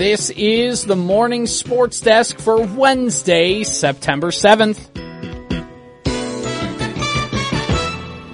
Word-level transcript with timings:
This 0.00 0.30
is 0.30 0.86
the 0.86 0.96
morning 0.96 1.46
sports 1.46 2.00
desk 2.00 2.38
for 2.38 2.62
Wednesday, 2.62 3.64
September 3.64 4.28
7th. 4.28 4.78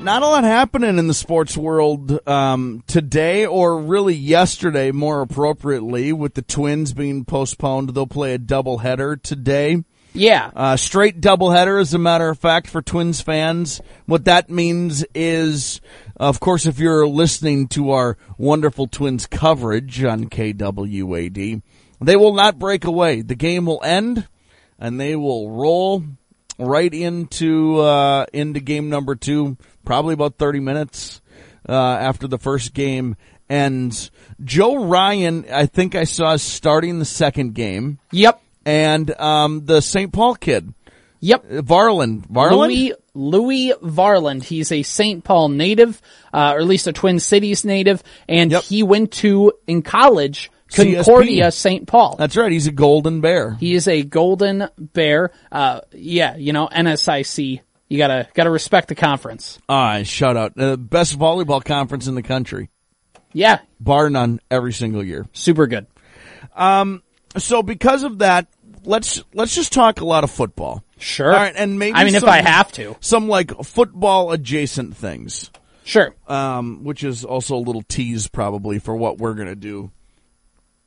Not 0.00 0.22
a 0.22 0.26
lot 0.26 0.44
happening 0.44 0.96
in 0.96 1.08
the 1.08 1.12
sports 1.12 1.56
world 1.56 2.20
um, 2.28 2.84
today, 2.86 3.46
or 3.46 3.80
really 3.80 4.14
yesterday, 4.14 4.92
more 4.92 5.22
appropriately, 5.22 6.12
with 6.12 6.34
the 6.34 6.42
Twins 6.42 6.92
being 6.92 7.24
postponed. 7.24 7.94
They'll 7.94 8.06
play 8.06 8.34
a 8.34 8.38
doubleheader 8.38 9.20
today. 9.20 9.82
Yeah. 10.16 10.50
Uh, 10.54 10.76
straight 10.76 11.20
doubleheader, 11.20 11.80
as 11.80 11.94
a 11.94 11.98
matter 11.98 12.28
of 12.28 12.38
fact, 12.38 12.68
for 12.68 12.82
Twins 12.82 13.20
fans. 13.20 13.80
What 14.06 14.24
that 14.24 14.50
means 14.50 15.04
is, 15.14 15.80
of 16.16 16.41
course, 16.41 16.66
if 16.66 16.78
you're 16.78 17.06
listening 17.06 17.68
to 17.68 17.91
our 17.91 18.16
wonderful 18.38 18.86
Twins 18.86 19.27
coverage 19.27 20.02
on 20.02 20.28
KWAD, 20.28 21.62
they 22.00 22.16
will 22.16 22.34
not 22.34 22.58
break 22.58 22.84
away. 22.84 23.22
The 23.22 23.34
game 23.34 23.66
will 23.66 23.82
end, 23.82 24.27
and 24.78 24.98
they 25.00 25.16
will 25.16 25.50
roll 25.50 26.05
right 26.58 26.92
into 26.92 27.80
uh, 27.80 28.27
into 28.33 28.60
game 28.60 28.88
number 28.88 29.14
two, 29.14 29.56
probably 29.84 30.14
about 30.14 30.38
thirty 30.38 30.60
minutes 30.60 31.20
uh, 31.69 31.72
after 31.72 32.27
the 32.27 32.38
first 32.38 32.74
game 32.74 33.16
ends. 33.48 34.10
Joe 34.42 34.84
Ryan, 34.84 35.46
I 35.52 35.66
think 35.66 35.94
I 35.94 36.05
saw 36.05 36.36
starting 36.36 36.98
the 36.98 37.05
second 37.05 37.55
game, 37.55 37.98
Yep. 38.12 38.41
And 38.66 39.11
um, 39.19 39.65
the 39.65 39.80
St. 39.80 40.12
Paul 40.12 40.34
kid, 40.34 40.75
Yep. 41.20 41.48
Varland, 41.48 42.29
Varland. 42.29 42.59
Louis 42.69 42.92
Louis 43.15 43.73
Varland. 43.83 44.42
He's 44.42 44.70
a 44.70 44.83
St. 44.83 45.25
Paul 45.25 45.48
native, 45.48 46.02
uh, 46.34 46.52
or 46.55 46.59
at 46.61 46.66
least 46.66 46.87
a 46.87 46.92
Twin 46.92 47.19
Cities 47.19 47.64
native, 47.64 48.03
and 48.28 48.50
Yep. 48.50 48.62
he 48.64 48.83
went 48.83 49.12
to 49.12 49.53
in 49.67 49.81
college 49.81 50.50
Concordia 50.75 51.50
St. 51.53 51.86
Paul. 51.86 52.17
That's 52.19 52.36
right. 52.36 52.53
He's 52.53 52.67
a 52.67 52.73
golden 52.73 53.20
bear. 53.23 53.55
He 53.55 53.75
is 53.75 53.89
a 53.89 54.03
golden 54.03 54.69
bear. 54.78 55.30
Uh, 55.51 55.80
yeah, 55.92 56.36
you 56.36 56.53
know 56.53 56.69
NSIC. 56.69 57.61
You 57.89 57.98
gotta 57.98 58.28
gotta 58.34 58.51
respect 58.51 58.89
the 58.89 58.95
conference. 58.97 59.58
Ah, 59.69 60.03
shout 60.03 60.36
out. 60.36 60.53
Uh, 60.61 60.77
best 60.77 61.17
volleyball 61.19 61.64
conference 61.64 62.08
in 62.08 62.17
the 62.17 62.23
country, 62.23 62.69
Yeah, 63.33 63.61
bar 63.80 64.11
none, 64.11 64.41
every 64.51 64.73
single 64.73 65.05
year. 65.05 65.25
super 65.33 65.67
good. 65.69 65.86
Um, 66.55 67.03
so 67.39 67.62
because 67.62 68.03
of 68.03 68.19
that, 68.19 68.48
let's 68.87 69.23
let's 69.34 69.55
just 69.55 69.73
talk 69.73 70.01
a 70.01 70.05
lot 70.05 70.25
of 70.25 70.31
football. 70.31 70.83
Sure. 70.98 71.33
All 71.33 71.39
right, 71.39 71.55
and 71.56 71.79
maybe 71.79 71.95
I 71.97 72.05
mean, 72.05 72.15
if 72.15 72.25
I 72.25 72.41
have 72.41 72.73
to, 72.73 72.97
some 73.01 73.29
like 73.29 73.51
football 73.65 74.33
adjacent 74.33 74.97
things, 74.97 75.51
sure. 75.84 76.15
um, 76.27 76.84
which 76.84 77.05
is 77.05 77.25
also 77.25 77.57
a 77.57 77.59
little 77.59 77.83
tease 77.83 78.29
probably 78.29 78.79
for 78.79 78.97
what 78.97 79.19
we're 79.19 79.34
gonna 79.34 79.55
do, 79.57 79.91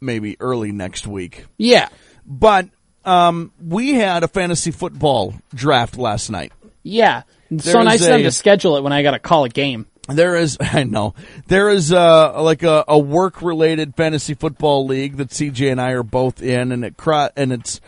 maybe 0.02 0.36
early 0.40 0.72
next 0.72 1.06
week. 1.06 1.46
Yeah, 1.58 1.90
But 2.26 2.70
um, 3.06 3.52
we 3.64 3.94
had 3.94 4.24
a 4.24 4.28
fantasy 4.28 4.72
football 4.72 5.36
draft 5.54 5.98
last 5.98 6.30
night. 6.30 6.54
yeah. 6.84 7.24
It's 7.52 7.66
so 7.66 7.82
nice 7.82 8.02
of 8.02 8.10
them 8.10 8.22
to 8.22 8.32
schedule 8.32 8.78
it 8.78 8.84
when 8.84 8.94
I 8.94 9.02
got 9.02 9.12
to 9.12 9.20
call 9.20 9.44
a 9.44 9.50
game. 9.50 9.88
There 10.10 10.36
is, 10.36 10.58
I 10.62 10.84
know, 10.84 11.14
there 11.48 11.70
is 11.70 11.92
uh 11.94 12.42
like 12.42 12.64
a, 12.64 12.84
a 12.88 12.98
work 12.98 13.42
related 13.42 13.96
fantasy 13.96 14.34
football 14.34 14.86
league 14.86 15.18
that 15.18 15.30
CJ 15.30 15.72
and 15.72 15.82
I 15.82 15.92
are 15.92 16.04
both 16.04 16.42
in, 16.42 16.72
and 16.72 16.84
it 16.84 16.98
cro- 16.98 17.30
and 17.36 17.52
it's 17.52 17.80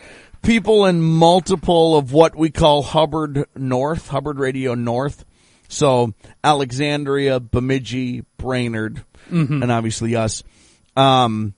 people 0.42 0.86
in 0.86 1.00
multiple 1.00 1.96
of 1.96 2.12
what 2.12 2.36
we 2.36 2.50
call 2.50 2.82
Hubbard 2.82 3.46
North, 3.56 4.08
Hubbard 4.08 4.38
Radio 4.38 4.74
North. 4.74 5.24
So 5.68 6.12
Alexandria, 6.44 7.40
Bemidji, 7.40 8.24
Brainerd, 8.36 9.04
and 9.62 9.72
obviously 9.72 10.16
us. 10.16 10.42
Um, 10.96 11.54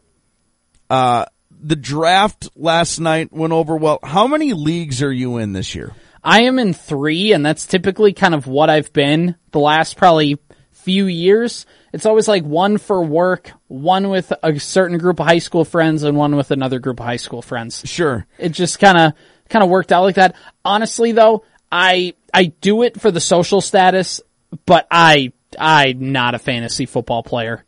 uh, 0.89 1.25
the 1.51 1.75
draft 1.77 2.51
last 2.55 3.01
night 3.01 3.33
went 3.33 3.53
over 3.53 3.77
well. 3.77 3.99
How 4.05 4.27
many 4.27 4.53
leagues 4.53 5.03
are 5.03 5.13
you 5.13 5.39
in 5.39 5.53
this 5.53 5.75
year? 5.75 5.93
I 6.23 6.43
am 6.43 6.59
in 6.59 6.73
three, 6.73 7.33
and 7.33 7.45
that's 7.45 7.67
typically 7.67 8.13
kind 8.13 8.35
of 8.35 8.47
what 8.47 8.71
I've 8.71 8.93
been 8.93 9.37
the 9.51 9.61
last 9.61 9.97
probably 9.97 10.37
few 10.85 11.07
years. 11.07 11.67
It's 11.93 12.07
always 12.07 12.29
like 12.29 12.45
one 12.45 12.79
for 12.79 13.03
work, 13.03 13.53
one 13.69 14.11
with 14.11 14.33
a 14.43 14.59
certain 14.61 14.99
group 14.99 15.19
of 15.19 15.27
high 15.27 15.39
school 15.39 15.65
friends, 15.65 16.03
and 16.03 16.17
one 16.17 16.37
with 16.37 16.51
another 16.51 16.79
group 16.79 17.01
of 17.01 17.07
high 17.07 17.17
school 17.17 17.43
friends. 17.43 17.83
Sure. 17.85 18.27
It 18.39 18.51
just 18.51 18.79
kind 18.79 18.99
of 18.99 19.13
kind 19.49 19.63
of 19.63 19.71
worked 19.71 19.93
out 19.93 20.03
like 20.03 20.17
that. 20.17 20.37
Honestly, 20.65 21.13
though, 21.13 21.45
I 21.73 22.15
I 22.33 22.45
do 22.45 22.83
it 22.83 23.01
for 23.01 23.11
the 23.11 23.21
social 23.21 23.61
status, 23.61 24.21
but 24.67 24.87
I 24.91 25.33
I'm 25.59 26.13
not 26.13 26.35
a 26.35 26.39
fantasy 26.39 26.87
football 26.87 27.23
player. 27.23 27.65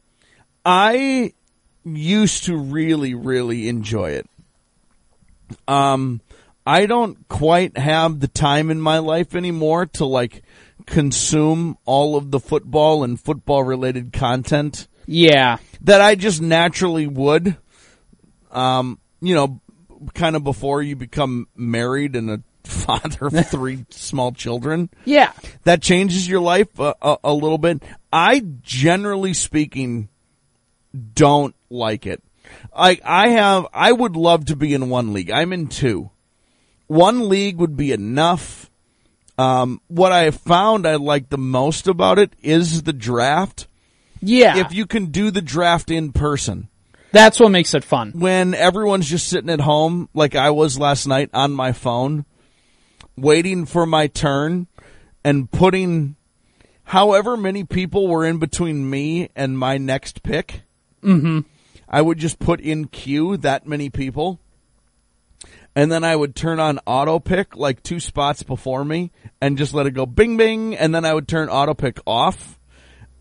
I 0.65 1.33
used 1.85 2.45
to 2.45 2.57
really, 2.57 3.15
really 3.15 3.69
enjoy 3.69 4.11
it. 4.11 4.29
Um, 5.69 6.21
I 6.67 6.87
don't 6.87 7.29
quite 7.29 7.79
have 7.79 8.19
the 8.19 8.29
time 8.29 8.71
in 8.71 8.81
my 8.81 8.99
life 8.99 9.37
anymore 9.37 9.87
to 9.87 10.05
like 10.05 10.43
consume 10.87 11.77
all 11.85 12.17
of 12.17 12.31
the 12.31 12.41
football 12.41 13.05
and 13.05 13.21
football 13.21 13.63
related 13.63 14.13
content 14.13 14.89
Yeah, 15.07 15.59
that 15.83 16.01
I 16.01 16.15
just 16.15 16.41
naturally 16.41 17.07
would. 17.07 17.57
Um, 18.51 18.99
you 19.21 19.35
know, 19.35 19.61
kind 20.15 20.37
of 20.37 20.45
before 20.45 20.83
you 20.83 20.97
become 20.97 21.49
married 21.57 22.17
and 22.17 22.31
a 22.31 22.43
father 22.65 23.27
of 23.27 23.49
three 23.49 23.87
small 23.91 24.33
children 24.33 24.91
yeah, 25.05 25.33
that 25.63 25.81
changes 25.81 26.29
your 26.29 26.41
life 26.41 26.79
a, 26.81 26.95
a, 27.01 27.17
a 27.25 27.33
little 27.33 27.59
bit. 27.59 27.83
I 28.13 28.41
generally 28.63 29.35
speaking 29.35 30.09
don't 31.15 31.55
like 31.71 32.07
it. 32.07 32.23
I 32.75 32.99
I 33.05 33.29
have 33.31 33.67
I 33.73 33.93
would 33.93 34.17
love 34.17 34.47
to 34.47 34.57
be 34.57 34.75
in 34.75 34.89
one 34.89 35.13
league. 35.13 35.31
I'm 35.31 35.53
in 35.53 35.69
two. 35.69 36.11
One 36.87 37.29
league 37.29 37.59
would 37.59 37.77
be 37.77 37.93
enough. 37.93 38.71
Um, 39.39 39.81
what 39.89 40.13
I 40.13 40.31
found 40.31 40.87
I 40.87 40.97
like 40.97 41.29
the 41.29 41.39
most 41.39 41.87
about 41.87 42.19
it 42.19 42.33
is 42.43 42.83
the 42.83 42.93
draft. 42.93 43.69
yeah. 44.21 44.59
If 44.59 44.73
you 44.73 44.87
can 44.87 45.07
do 45.07 45.31
the 45.31 45.43
draft 45.43 45.91
in 45.91 46.13
person, 46.13 46.69
that's 47.13 47.39
what 47.39 47.51
makes 47.51 47.75
it 47.75 47.85
fun. 47.85 48.13
when 48.15 48.55
everyone's 48.55 49.09
just 49.09 49.29
sitting 49.29 49.51
at 49.51 49.61
home, 49.61 50.09
like 50.15 50.35
I 50.35 50.51
was 50.51 50.79
last 50.79 51.07
night 51.07 51.31
on 51.35 51.53
my 51.53 51.73
phone, 51.73 52.25
waiting 53.17 53.67
for 53.67 53.87
my 53.87 54.07
turn 54.07 54.67
and 55.25 55.51
putting 55.51 56.17
however 56.85 57.37
many 57.37 57.65
people 57.65 58.09
were 58.09 58.25
in 58.25 58.39
between 58.39 58.89
me 58.89 59.29
and 59.35 59.59
my 59.59 59.77
next 59.77 60.23
pick. 60.23 60.63
Mm-hmm. 61.03 61.41
I 61.89 62.03
would 62.03 62.19
just 62.19 62.39
put 62.39 62.61
in 62.61 62.87
queue 62.89 63.37
that 63.39 63.67
many 63.67 63.91
people. 63.91 64.41
And 65.77 65.93
then 65.93 66.03
I 66.03 66.17
would 66.17 66.35
turn 66.35 66.59
on 66.59 66.81
auto 66.87 67.21
pick 67.21 67.55
like 67.55 67.83
two 67.85 68.01
spots 68.01 68.43
before 68.43 68.85
me 68.85 69.13
and 69.41 69.57
just 69.59 69.75
let 69.75 69.87
it 69.87 69.93
go 69.93 70.07
bing 70.07 70.37
bing. 70.37 70.75
And 70.75 70.93
then 70.93 71.05
I 71.05 71.15
would 71.15 71.29
turn 71.29 71.49
auto 71.49 71.75
pick 71.75 72.01
off. 72.07 72.59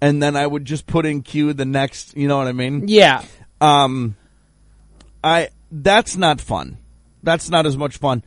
And 0.02 0.24
then 0.24 0.36
I 0.36 0.48
would 0.48 0.66
just 0.66 0.88
put 0.88 1.06
in 1.06 1.22
queue 1.22 1.54
the 1.54 1.66
next, 1.66 2.16
you 2.16 2.28
know 2.28 2.38
what 2.38 2.48
I 2.48 2.54
mean? 2.54 2.88
Yeah, 2.88 3.24
um 3.62 4.16
i 5.24 5.50
that's 5.72 6.16
not 6.18 6.40
fun 6.42 6.78
that's 7.24 7.50
not 7.50 7.66
as 7.66 7.78
much 7.78 7.98
fun 7.98 8.22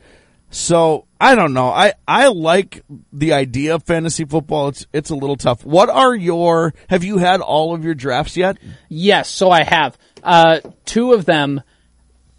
so 0.49 1.05
i 1.21 1.35
don't 1.35 1.53
know 1.53 1.69
i 1.69 1.93
i 2.07 2.27
like 2.27 2.83
the 3.13 3.31
idea 3.31 3.75
of 3.75 3.83
fantasy 3.83 4.25
football 4.25 4.67
it's 4.69 4.85
it's 4.91 5.09
a 5.11 5.15
little 5.15 5.35
tough 5.37 5.63
what 5.63 5.87
are 5.87 6.15
your 6.15 6.73
have 6.89 7.03
you 7.03 7.19
had 7.19 7.39
all 7.41 7.73
of 7.73 7.85
your 7.85 7.93
drafts 7.93 8.35
yet 8.35 8.57
Yes, 8.89 9.29
so 9.29 9.51
I 9.51 9.63
have. 9.63 9.97
Uh, 10.23 10.59
two 10.83 11.13
of 11.13 11.25
them 11.25 11.61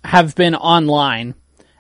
have 0.05 0.34
been 0.34 0.55
online, 0.57 1.34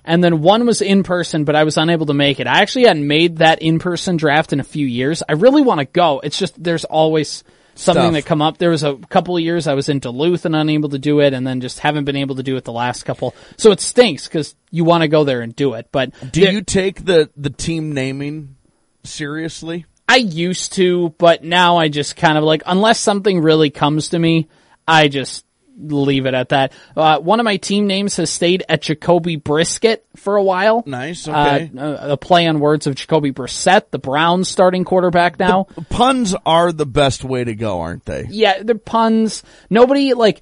and 0.04 0.22
then 0.22 0.42
one 0.42 0.66
was 0.66 0.80
in 0.82 1.02
person, 1.02 1.44
but 1.44 1.56
I 1.56 1.64
was 1.64 1.76
unable 1.76 2.06
to 2.06 2.14
make 2.14 2.40
it. 2.40 2.46
I 2.46 2.60
actually 2.60 2.84
hadn't 2.84 3.06
made 3.06 3.38
that 3.38 3.62
in 3.62 3.78
person 3.78 4.16
draft 4.16 4.52
in 4.52 4.60
a 4.60 4.64
few 4.64 4.86
years. 4.86 5.22
I 5.28 5.32
really 5.32 5.62
want 5.62 5.80
to 5.80 5.84
go. 5.84 6.20
It's 6.20 6.38
just 6.38 6.62
there's 6.62 6.84
always 6.84 7.44
something 7.74 8.02
Stuff. 8.02 8.12
that 8.12 8.26
come 8.26 8.42
up. 8.42 8.58
There 8.58 8.70
was 8.70 8.82
a 8.82 8.96
couple 9.08 9.36
of 9.36 9.42
years 9.42 9.66
I 9.66 9.74
was 9.74 9.88
in 9.88 10.00
Duluth 10.00 10.44
and 10.44 10.54
unable 10.54 10.90
to 10.90 10.98
do 10.98 11.20
it, 11.20 11.32
and 11.32 11.46
then 11.46 11.60
just 11.60 11.78
haven't 11.78 12.04
been 12.04 12.16
able 12.16 12.36
to 12.36 12.42
do 12.42 12.56
it 12.56 12.64
the 12.64 12.72
last 12.72 13.04
couple. 13.04 13.34
So 13.56 13.70
it 13.72 13.80
stinks 13.80 14.26
because 14.26 14.54
you 14.70 14.84
want 14.84 15.02
to 15.02 15.08
go 15.08 15.24
there 15.24 15.40
and 15.40 15.54
do 15.54 15.74
it, 15.74 15.88
but 15.92 16.12
do 16.32 16.42
there- 16.42 16.52
you 16.52 16.62
take 16.62 17.04
the 17.04 17.30
the 17.36 17.50
team 17.50 17.92
naming 17.92 18.56
seriously 19.04 19.86
I 20.10 20.16
used 20.16 20.72
to, 20.72 21.10
but 21.18 21.44
now 21.44 21.76
I 21.76 21.88
just 21.88 22.16
kind 22.16 22.36
of 22.36 22.42
like, 22.42 22.64
unless 22.66 22.98
something 22.98 23.40
really 23.42 23.70
comes 23.70 24.08
to 24.08 24.18
me, 24.18 24.48
I 24.86 25.06
just 25.06 25.44
leave 25.80 26.26
it 26.26 26.34
at 26.34 26.50
that. 26.50 26.72
Uh, 26.96 27.18
one 27.18 27.40
of 27.40 27.44
my 27.44 27.56
team 27.56 27.86
names 27.86 28.16
has 28.16 28.30
stayed 28.30 28.62
at 28.68 28.82
Jacoby 28.82 29.36
Brisket 29.36 30.04
for 30.16 30.36
a 30.36 30.42
while. 30.42 30.82
nice 30.86 31.26
Uh, 31.26 31.30
okay 31.32 31.70
uh, 31.78 32.12
a 32.12 32.16
play 32.16 32.46
on 32.46 32.60
words 32.60 32.86
of 32.86 32.94
Jacoby 32.94 33.32
Brissett, 33.32 33.90
the 33.90 33.98
Browns 33.98 34.48
starting 34.48 34.84
quarterback 34.84 35.38
now. 35.38 35.64
puns 35.88 36.34
are 36.46 36.72
the 36.72 36.86
best 36.86 37.24
way 37.24 37.44
to 37.44 37.54
go 37.54 37.80
aren't 37.80 38.04
they 38.04 38.26
yeah, 38.30 38.62
the 38.62 38.74
puns. 38.74 39.42
Nobody 39.68 40.14
like. 40.14 40.40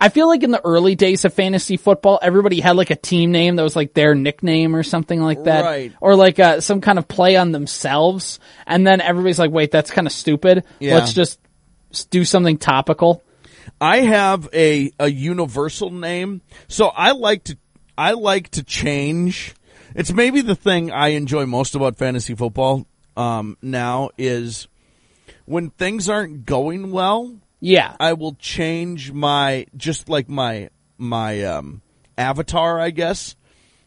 I 0.00 0.08
feel 0.10 0.26
like 0.28 0.42
in 0.42 0.50
the 0.50 0.60
early 0.62 0.94
days 0.94 1.24
of 1.24 1.32
fantasy 1.32 1.76
football, 1.78 2.18
everybody 2.20 2.60
had 2.60 2.76
like 2.76 2.90
a 2.90 2.96
team 2.96 3.30
name 3.32 3.56
that 3.56 3.62
was 3.62 3.76
like 3.76 3.94
their 3.94 4.14
nickname 4.14 4.74
or 4.76 4.82
something 4.82 5.22
like 5.22 5.44
that, 5.44 5.64
Right. 5.64 5.92
or 6.00 6.16
like 6.16 6.38
uh, 6.38 6.60
some 6.60 6.80
kind 6.82 6.98
of 6.98 7.06
play 7.08 7.36
on 7.36 7.52
themselves. 7.52 8.38
And 8.66 8.86
then 8.86 9.00
everybody's 9.00 9.38
like, 9.38 9.52
"Wait, 9.52 9.70
that's 9.70 9.90
kind 9.90 10.06
of 10.06 10.12
stupid. 10.12 10.64
Yeah. 10.80 10.96
Let's 10.96 11.14
just 11.14 11.38
do 12.10 12.24
something 12.24 12.58
topical." 12.58 13.22
I 13.80 13.98
have 13.98 14.48
a 14.52 14.90
a 14.98 15.10
universal 15.10 15.90
name, 15.90 16.42
so 16.68 16.88
I 16.88 17.12
like 17.12 17.44
to 17.44 17.58
I 17.96 18.12
like 18.12 18.50
to 18.50 18.62
change. 18.62 19.54
It's 19.94 20.12
maybe 20.12 20.42
the 20.42 20.54
thing 20.54 20.90
I 20.90 21.08
enjoy 21.08 21.46
most 21.46 21.74
about 21.74 21.96
fantasy 21.96 22.34
football 22.34 22.86
um, 23.16 23.56
now 23.62 24.10
is 24.18 24.68
when 25.46 25.70
things 25.70 26.08
aren't 26.08 26.44
going 26.44 26.90
well. 26.90 27.36
Yeah. 27.60 27.96
I 27.98 28.12
will 28.12 28.34
change 28.34 29.12
my 29.12 29.66
just 29.76 30.08
like 30.08 30.28
my 30.28 30.70
my 30.98 31.42
um, 31.44 31.82
avatar, 32.18 32.78
I 32.78 32.90
guess. 32.90 33.36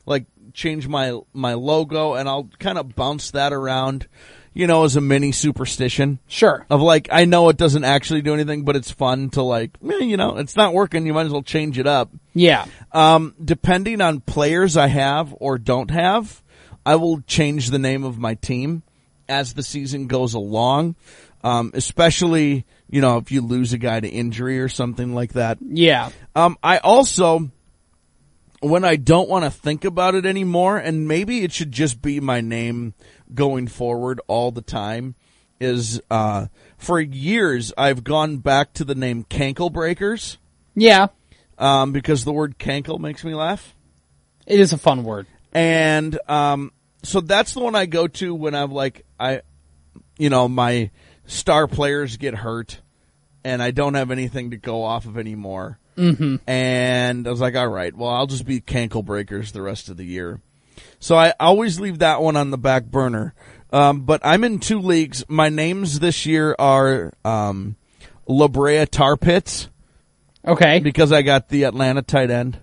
Like 0.06 0.26
change 0.54 0.88
my 0.88 1.20
my 1.34 1.54
logo, 1.54 2.16
and 2.16 2.28
I'll 2.28 2.50
kind 2.60 2.78
of 2.78 2.96
bounce 2.96 3.32
that 3.32 3.54
around, 3.54 4.08
you 4.54 4.68
know, 4.68 4.84
as 4.84 4.96
a 4.96 5.02
mini 5.02 5.32
superstition 5.32 6.20
Sure. 6.28 6.66
of 6.70 6.82
like 6.82 7.08
I 7.12 7.26
know 7.26 7.50
it 7.50 7.58
doesn't 7.58 7.84
actually 7.84 8.22
do 8.22 8.34
anything, 8.34 8.64
but 8.64 8.76
it's 8.76 8.92
fun 8.92 9.30
to 9.32 9.42
like, 9.42 9.72
eh, 9.88 10.04
you 10.04 10.18
know, 10.18 10.38
it's 10.38 10.56
not 10.56 10.74
working. 10.74 11.06
You 11.06 11.14
might 11.14 11.26
as 11.28 11.32
well 11.32 11.44
change 11.44 11.78
it 11.80 11.88
up. 11.88 12.12
Yeah. 12.34 12.66
Um, 12.92 13.36
depending 13.44 14.02
on 14.02 14.22
players 14.22 14.76
I 14.78 14.88
have 14.88 15.34
or 15.40 15.58
don't 15.58 15.92
have, 15.92 16.42
I 16.86 16.96
will 16.96 17.22
change 17.22 17.70
the 17.70 17.80
name 17.80 18.04
of 18.04 18.18
my 18.18 18.34
team 18.36 18.84
as 19.28 19.54
the 19.54 19.64
season 19.64 20.08
goes 20.08 20.34
along. 20.34 20.96
Um, 21.42 21.72
especially, 21.74 22.66
you 22.90 23.00
know, 23.00 23.18
if 23.18 23.32
you 23.32 23.42
lose 23.42 23.72
a 23.72 23.78
guy 23.78 24.00
to 24.00 24.08
injury 24.10 24.60
or 24.60 24.68
something 24.68 25.16
like 25.16 25.34
that. 25.34 25.58
Yeah. 25.62 26.10
Um, 26.36 26.58
I 26.62 26.80
also, 26.80 27.50
when 28.62 28.84
I 28.84 28.98
don't 28.98 29.30
want 29.30 29.46
to 29.46 29.52
think 29.52 29.86
about 29.86 30.16
it 30.16 30.26
anymore, 30.26 30.78
and 30.78 31.08
maybe 31.08 31.44
it 31.44 31.54
should 31.54 31.72
just 31.72 32.02
be 32.02 32.20
my 32.20 32.42
name 32.42 32.94
going 33.34 33.68
forward 33.68 34.20
all 34.28 34.52
the 34.52 34.62
time, 34.62 35.16
is, 35.60 36.02
uh, 36.10 36.48
for 36.78 37.00
years 37.00 37.74
I've 37.78 38.04
gone 38.04 38.38
back 38.38 38.74
to 38.74 38.84
the 38.84 38.96
name 38.96 39.26
Cankle 39.26 39.72
Breakers, 39.72 40.38
Yeah. 40.76 41.08
um, 41.58 41.92
because 41.92 42.24
the 42.24 42.32
word 42.34 42.58
cankle 42.58 43.00
makes 43.00 43.24
me 43.24 43.36
laugh. 43.36 43.76
It 44.48 44.60
is 44.60 44.74
a 44.74 44.78
fun 44.78 45.04
word. 45.04 45.28
And, 45.52 46.18
um, 46.28 46.72
so 47.04 47.22
that's 47.22 47.54
the 47.54 47.60
one 47.60 47.76
I 47.76 47.86
go 47.86 48.08
to 48.08 48.34
when 48.36 48.56
I'm 48.56 48.72
like, 48.72 49.06
I, 49.20 49.42
you 50.18 50.30
know, 50.30 50.48
my 50.48 50.92
star 51.26 51.68
players 51.68 52.18
get 52.18 52.36
hurt 52.36 52.82
and 53.44 53.62
I 53.64 53.72
don't 53.72 53.94
have 53.94 54.12
anything 54.12 54.52
to 54.52 54.58
go 54.58 54.84
off 54.84 55.06
of 55.06 55.18
anymore. 55.18 55.80
Mm-hmm. 55.98 56.38
And 56.50 57.28
I 57.28 57.30
was 57.30 57.42
like, 57.42 57.56
all 57.56 57.68
right, 57.68 57.96
well, 57.96 58.10
I'll 58.10 58.28
just 58.28 58.46
be 58.46 58.62
cankle 58.62 59.04
breakers 59.04 59.52
the 59.52 59.62
rest 59.62 59.90
of 59.90 59.98
the 59.98 60.06
year. 60.06 60.42
So 61.00 61.16
I 61.16 61.34
always 61.40 61.80
leave 61.80 62.00
that 62.00 62.22
one 62.22 62.36
on 62.36 62.52
the 62.52 62.58
back 62.58 62.86
burner. 62.86 63.34
Um, 63.72 64.02
but 64.02 64.22
I'm 64.24 64.44
in 64.44 64.60
two 64.60 64.80
leagues. 64.80 65.24
My 65.30 65.50
names 65.50 66.00
this 66.00 66.26
year 66.26 66.56
are, 66.58 67.14
um, 67.24 67.76
La 68.28 68.48
Brea 68.48 68.86
Tar 68.86 69.16
Pits 69.18 69.70
Okay. 70.48 70.80
because 70.80 71.12
I 71.12 71.22
got 71.22 71.50
the 71.50 71.64
Atlanta 71.64 72.02
tight 72.02 72.32
end. 72.32 72.60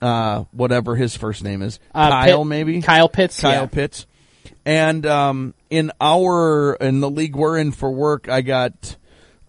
Uh, 0.00 0.44
whatever 0.52 0.94
his 0.94 1.16
first 1.16 1.42
name 1.42 1.60
is, 1.60 1.80
Uh, 1.92 2.08
Kyle 2.10 2.38
Pitt- 2.38 2.46
maybe 2.46 2.82
Kyle 2.82 3.08
Pitts. 3.08 3.40
Kyle 3.40 3.62
yeah. 3.62 3.66
Pitts. 3.66 4.06
And 4.64 5.04
um, 5.06 5.54
in 5.70 5.90
our 6.00 6.74
in 6.74 7.00
the 7.00 7.10
league 7.10 7.34
we're 7.34 7.58
in 7.58 7.72
for 7.72 7.90
work, 7.90 8.28
I 8.28 8.42
got 8.42 8.96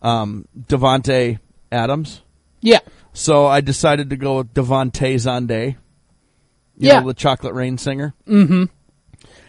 um, 0.02 0.48
Davante 0.60 1.38
Adams. 1.72 2.22
Yeah. 2.62 2.80
So 3.14 3.46
I 3.46 3.62
decided 3.62 4.10
to 4.10 4.16
go 4.18 4.38
with 4.38 4.54
Davante 4.54 5.14
Zonday. 5.16 5.76
You 6.80 6.88
Yeah. 6.90 7.00
know, 7.02 7.08
the 7.08 7.14
Chocolate 7.14 7.54
Rain 7.54 7.78
singer. 7.78 8.16
Mm-hmm. 8.28 8.64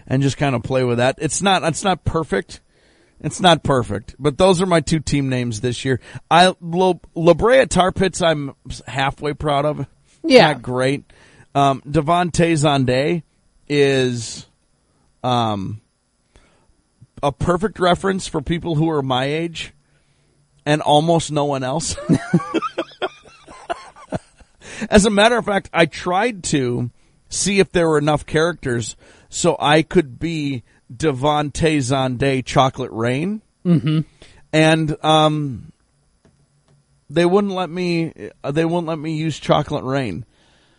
And 0.06 0.22
just 0.22 0.36
kind 0.36 0.54
of 0.54 0.62
play 0.62 0.84
with 0.84 0.98
that. 0.98 1.16
It's 1.18 1.40
not 1.40 1.62
it's 1.62 1.84
not 1.84 2.04
perfect. 2.04 2.60
It's 3.22 3.40
not 3.40 3.62
perfect, 3.62 4.16
but 4.18 4.38
those 4.38 4.60
are 4.62 4.66
my 4.66 4.80
two 4.80 4.98
team 5.00 5.28
names 5.28 5.60
this 5.60 5.84
year. 5.84 6.00
I 6.30 6.54
La, 6.60 6.94
La 7.14 7.34
Brea 7.34 7.66
Tar 7.66 7.92
Pits, 7.92 8.20
I'm 8.22 8.54
halfway 8.86 9.34
proud 9.34 9.64
of. 9.66 9.86
Yeah. 10.24 10.52
not 10.52 10.62
great. 10.62 11.04
Um, 11.54 11.82
Davante 11.86 12.52
Zonday 12.52 13.22
is 13.68 14.46
um, 15.22 15.80
a 17.22 17.30
perfect 17.30 17.78
reference 17.78 18.26
for 18.26 18.40
people 18.40 18.74
who 18.76 18.88
are 18.90 19.02
my 19.02 19.26
age 19.26 19.72
and 20.66 20.80
almost 20.82 21.30
no 21.30 21.44
one 21.44 21.62
else. 21.62 21.96
As 24.90 25.04
a 25.04 25.10
matter 25.10 25.36
of 25.36 25.44
fact, 25.44 25.68
I 25.72 25.86
tried 25.86 26.42
to 26.44 26.90
see 27.30 27.58
if 27.60 27.72
there 27.72 27.88
were 27.88 27.96
enough 27.96 28.26
characters 28.26 28.96
so 29.30 29.56
I 29.58 29.80
could 29.82 30.18
be 30.18 30.62
Davante 30.94 31.78
Zonday 31.78 32.44
Chocolate 32.44 32.90
Rain. 32.92 33.40
Mm-hmm. 33.64 34.00
And 34.52 35.04
um, 35.04 35.72
they 37.08 37.24
wouldn't 37.24 37.52
let 37.54 37.70
me. 37.70 38.12
uh, 38.42 38.50
They 38.50 38.64
wouldn't 38.64 38.86
let 38.88 38.98
me 38.98 39.16
use 39.16 39.38
Chocolate 39.38 39.84
Rain. 39.84 40.24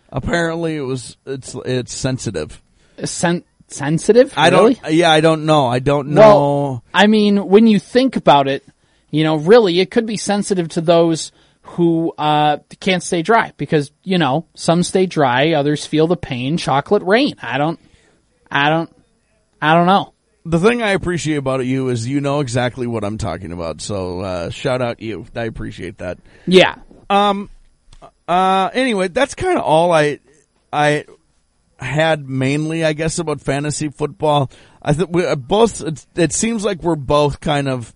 Apparently, 0.10 0.76
it 0.76 0.82
was 0.82 1.16
it's 1.26 1.56
it's 1.66 1.96
sensitive. 1.96 2.62
Sen- 3.06 3.46
sensitive? 3.68 4.34
I 4.36 4.50
don't. 4.50 4.78
Yeah, 4.90 5.10
I 5.10 5.22
don't 5.22 5.46
know. 5.46 5.68
I 5.68 5.80
don't 5.80 6.10
know. 6.10 6.20
Well, 6.22 6.84
I 6.94 7.08
mean, 7.08 7.48
when 7.48 7.66
you 7.66 7.80
think 7.80 8.18
about 8.18 8.50
it, 8.50 8.66
you 9.10 9.24
know, 9.24 9.38
really, 9.38 9.80
it 9.80 9.90
could 9.90 10.06
be 10.06 10.18
sensitive 10.18 10.68
to 10.70 10.82
those 10.82 11.32
who 11.64 12.12
uh, 12.18 12.58
can't 12.80 13.04
stay 13.04 13.22
dry 13.22 13.54
because 13.58 13.92
you 14.04 14.18
know 14.18 14.48
some 14.56 14.84
stay 14.84 15.06
dry, 15.06 15.54
others 15.54 15.86
feel 15.86 16.08
the 16.08 16.18
pain. 16.18 16.58
Chocolate 16.58 17.04
rain. 17.04 17.36
I 17.42 17.58
don't. 17.58 17.80
I 18.50 18.70
don't. 18.70 18.94
I 19.62 19.76
don't 19.76 19.86
know. 19.86 20.14
the 20.44 20.60
thing 20.60 20.82
I 20.82 20.90
appreciate 20.92 21.38
about 21.38 21.66
you 21.66 21.90
is 21.90 22.08
you 22.08 22.20
know 22.20 22.40
exactly 22.40 22.88
what 22.88 23.04
I'm 23.04 23.18
talking 23.18 23.52
about. 23.52 23.80
So 23.82 24.22
uh, 24.22 24.50
shout 24.50 24.82
out 24.82 25.02
you. 25.02 25.26
I 25.36 25.46
appreciate 25.46 26.00
that. 26.00 26.18
Yeah. 26.48 26.76
Um. 27.10 27.50
Uh, 28.28 28.70
anyway, 28.74 29.08
that's 29.10 29.36
kind 29.36 29.58
of 29.58 29.64
all 29.64 29.92
I 29.92 30.20
I 30.72 31.06
had 31.78 32.28
mainly, 32.30 32.86
I 32.86 32.94
guess, 32.94 33.20
about 33.20 33.42
fantasy 33.42 33.90
football. 33.90 34.50
I 34.82 34.94
think 34.94 35.10
we 35.12 35.26
uh, 35.26 35.36
both. 35.36 35.82
It, 35.82 36.06
it 36.16 36.34
seems 36.34 36.64
like 36.66 36.82
we're 36.82 36.96
both 36.96 37.40
kind 37.40 37.68
of. 37.68 37.94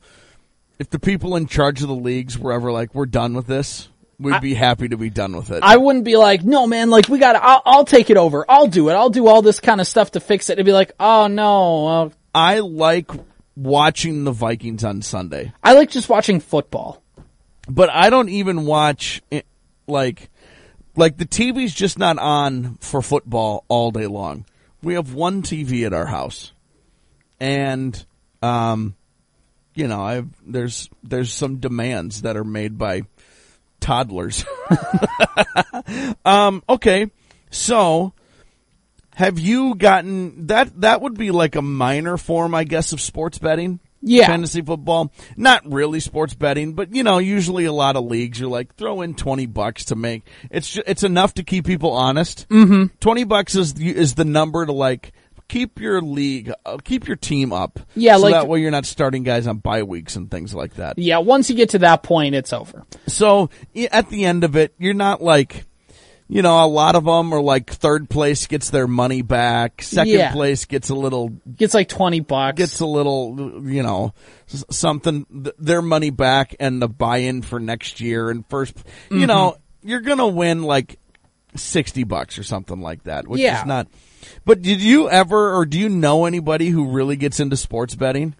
If 0.77 0.89
the 0.89 0.99
people 0.99 1.35
in 1.35 1.47
charge 1.47 1.81
of 1.81 1.87
the 1.87 1.95
leagues 1.95 2.37
were 2.37 2.51
ever 2.51 2.71
like, 2.71 2.93
"We're 2.93 3.05
done 3.05 3.33
with 3.33 3.47
this," 3.47 3.89
we'd 4.19 4.41
be 4.41 4.53
happy 4.53 4.87
to 4.89 4.97
be 4.97 5.09
done 5.09 5.35
with 5.35 5.51
it. 5.51 5.63
I 5.63 5.77
wouldn't 5.77 6.05
be 6.05 6.17
like, 6.17 6.43
no, 6.43 6.67
man, 6.67 6.89
like 6.89 7.07
we 7.09 7.19
got. 7.19 7.35
I'll, 7.35 7.61
I'll 7.65 7.85
take 7.85 8.09
it 8.09 8.17
over. 8.17 8.45
I'll 8.49 8.67
do 8.67 8.89
it. 8.89 8.93
I'll 8.93 9.09
do 9.09 9.27
all 9.27 9.41
this 9.41 9.59
kind 9.59 9.79
of 9.81 9.87
stuff 9.87 10.11
to 10.11 10.19
fix 10.19 10.49
it. 10.49 10.53
It'd 10.53 10.65
be 10.65 10.71
like, 10.73 10.91
oh 10.99 11.27
no. 11.27 11.87
Uh, 11.87 12.09
I 12.33 12.59
like 12.59 13.09
watching 13.55 14.23
the 14.25 14.31
Vikings 14.31 14.83
on 14.83 15.01
Sunday. 15.01 15.53
I 15.63 15.73
like 15.73 15.89
just 15.89 16.09
watching 16.09 16.39
football. 16.39 17.01
but 17.69 17.89
I 17.89 18.09
don't 18.09 18.29
even 18.29 18.65
watch 18.65 19.21
it, 19.31 19.45
like 19.87 20.29
like 20.97 21.17
the 21.17 21.25
TV's 21.25 21.73
just 21.73 21.97
not 21.97 22.17
on 22.17 22.77
for 22.81 23.01
football 23.01 23.63
all 23.67 23.91
day 23.91 24.07
long. 24.07 24.45
We 24.81 24.93
have 24.95 25.13
one 25.13 25.41
TV 25.41 25.85
at 25.85 25.93
our 25.93 26.05
house, 26.05 26.51
and 27.39 28.05
um, 28.41 28.95
you 29.75 29.87
know, 29.87 30.01
I've 30.01 30.29
there's 30.45 30.89
there's 31.03 31.31
some 31.31 31.57
demands 31.57 32.23
that 32.23 32.37
are 32.37 32.43
made 32.43 32.77
by 32.77 33.03
toddlers. 33.79 34.45
um, 36.25 36.63
okay, 36.67 37.11
so 37.51 38.13
have 39.15 39.37
you 39.37 39.75
gotten 39.75 40.47
that? 40.47 40.81
That 40.81 41.01
would 41.01 41.17
be 41.17 41.31
like 41.31 41.55
a 41.55 41.61
minor 41.61 42.17
form, 42.17 42.55
I 42.55 42.63
guess, 42.63 42.93
of 42.93 43.01
sports 43.01 43.37
betting. 43.37 43.79
Yeah. 44.07 44.27
fantasy 44.27 44.61
football. 44.61 45.11
Not 45.35 45.63
really 45.65 45.99
sports 45.99 46.35
betting, 46.35 46.73
but 46.73 46.93
you 46.93 47.01
know, 47.01 47.17
usually 47.17 47.65
a 47.65 47.73
lot 47.73 47.95
of 47.95 48.05
leagues 48.05 48.39
you're 48.39 48.49
like 48.49 48.75
throw 48.75 49.01
in 49.01 49.15
twenty 49.15 49.47
bucks 49.47 49.85
to 49.85 49.95
make 49.95 50.23
it's 50.51 50.69
ju- 50.69 50.83
it's 50.85 51.01
enough 51.01 51.33
to 51.35 51.43
keep 51.43 51.65
people 51.65 51.91
honest. 51.91 52.47
Mm-hmm. 52.49 52.95
Twenty 52.99 53.23
bucks 53.23 53.55
is 53.55 53.73
the, 53.73 53.95
is 53.95 54.13
the 54.13 54.25
number 54.25 54.63
to 54.63 54.71
like 54.71 55.11
keep 55.47 55.79
your 55.79 56.01
league, 56.01 56.51
uh, 56.65 56.77
keep 56.83 57.07
your 57.07 57.17
team 57.17 57.53
up. 57.53 57.79
Yeah, 57.95 58.15
so 58.17 58.23
like- 58.23 58.33
that 58.33 58.47
way 58.47 58.61
you're 58.61 58.71
not 58.71 58.85
starting 58.85 59.23
guys 59.23 59.47
on 59.47 59.57
bye 59.57 59.83
weeks 59.83 60.15
and 60.15 60.29
things 60.29 60.53
like 60.53 60.75
that. 60.75 60.97
Yeah. 60.97 61.19
Once 61.19 61.49
you 61.49 61.55
get 61.55 61.69
to 61.69 61.79
that 61.79 62.03
point, 62.03 62.35
it's 62.35 62.51
over. 62.53 62.83
So 63.07 63.49
at 63.91 64.09
the 64.09 64.25
end 64.25 64.43
of 64.43 64.55
it, 64.55 64.73
you're 64.79 64.93
not 64.95 65.21
like, 65.21 65.65
you 66.27 66.41
know, 66.41 66.63
a 66.63 66.65
lot 66.65 66.95
of 66.95 67.05
them 67.05 67.31
are 67.33 67.41
like 67.41 67.69
third 67.69 68.09
place 68.09 68.47
gets 68.47 68.71
their 68.71 68.87
money 68.87 69.21
back, 69.21 69.83
second 69.83 70.13
Yeah. 70.13 70.31
place 70.33 70.65
gets 70.65 70.89
a 70.89 70.95
little 70.95 71.29
Gets 71.55 71.75
like 71.75 71.87
twenty 71.87 72.19
bucks. 72.21 72.57
gets 72.57 72.79
a 72.79 72.85
little, 72.87 73.61
you 73.63 73.83
know, 73.83 74.13
something, 74.47 75.25
th- 75.31 75.55
their 75.59 75.81
money 75.81 76.09
back 76.09 76.55
and 76.59 76.81
the 76.81 76.87
buy-in 76.87 77.41
for 77.43 77.59
next 77.59 78.01
year 78.01 78.29
and 78.29 78.47
1st 78.49 78.73
Mm-hmm. 78.75 79.19
you 79.19 79.27
know, 79.27 79.57
you're 79.83 80.01
gonna 80.01 80.27
win 80.27 80.63
like 80.63 80.97
60 81.55 82.03
bucks 82.03 82.37
or 82.39 82.43
something 82.43 82.81
like 82.81 83.03
that, 83.03 83.27
which 83.27 83.41
Yeah. 83.41 83.61
is 83.61 83.65
not, 83.67 83.87
but 84.45 84.61
did 84.61 84.81
you 84.81 85.09
ever, 85.09 85.55
or 85.55 85.65
do 85.65 85.79
you 85.79 85.89
know 85.89 86.25
anybody 86.25 86.69
who 86.69 86.89
really 86.91 87.15
gets 87.15 87.39
into 87.39 87.57
sports 87.57 87.95
betting? 87.95 88.35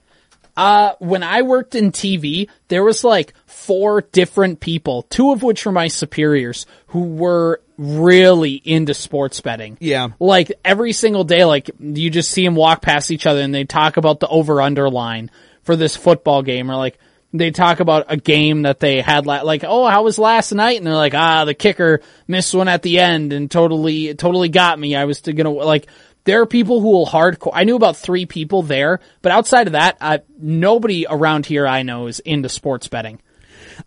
Uh, 0.58 0.94
when 1.00 1.22
I 1.22 1.42
worked 1.42 1.76
in 1.76 1.92
TV, 1.92 2.48
there 2.70 2.84
was 2.84 3.04
like 3.04 3.34
four 3.46 4.02
different 4.02 4.62
people, 4.62 5.02
two 5.04 5.32
of 5.34 5.44
which 5.44 5.66
were 5.66 5.72
my 5.74 5.90
superiors, 5.90 6.66
who 6.88 7.02
were 7.02 7.62
really 7.78 8.54
into 8.64 8.94
sports 8.94 9.42
betting. 9.42 9.78
Yeah. 9.82 10.10
Like 10.18 10.54
every 10.64 10.94
single 10.94 11.26
day, 11.26 11.44
like 11.44 11.70
you 11.80 12.10
just 12.10 12.32
see 12.32 12.46
them 12.46 12.56
walk 12.56 12.82
past 12.82 13.12
each 13.12 13.26
other 13.26 13.42
and 13.42 13.54
they 13.54 13.66
talk 13.66 13.98
about 13.98 14.22
the 14.22 14.30
over 14.30 14.62
under 14.62 14.90
line 14.90 15.30
for 15.64 15.76
this 15.76 15.98
football 15.98 16.42
game 16.42 16.72
or 16.72 16.78
like, 16.78 16.98
they 17.38 17.52
talk 17.52 17.80
about 17.80 18.06
a 18.10 18.18
game 18.18 18.64
that 18.64 18.80
they 18.80 19.02
had 19.02 19.26
la- 19.26 19.42
like, 19.42 19.64
oh, 19.66 19.88
how 19.88 20.04
was 20.04 20.18
last 20.20 20.52
night? 20.54 20.78
And 20.78 20.86
they're 20.88 20.94
like, 20.94 21.14
ah, 21.16 21.46
the 21.46 21.54
kicker 21.54 22.02
missed 22.28 22.54
one 22.54 22.68
at 22.68 22.82
the 22.82 23.00
end 23.00 23.34
and 23.34 23.50
totally, 23.50 24.14
totally 24.16 24.50
got 24.50 24.80
me. 24.80 24.96
I 24.96 25.06
was 25.06 25.22
to- 25.22 25.34
gonna 25.34 25.52
like. 25.52 25.88
There 26.26 26.42
are 26.42 26.48
people 26.48 26.82
who 26.82 26.90
will 26.90 27.06
hardcore. 27.06 27.52
I 27.54 27.66
knew 27.66 27.76
about 27.76 27.98
three 27.98 28.26
people 28.26 28.64
there, 28.64 29.00
but 29.22 29.32
outside 29.32 29.68
of 29.68 29.74
that, 29.74 29.98
I, 30.02 30.22
nobody 30.40 31.06
around 31.08 31.46
here 31.46 31.68
I 31.68 31.84
know 31.84 32.08
is 32.08 32.20
into 32.20 32.50
sports 32.50 32.88
betting. 32.88 33.22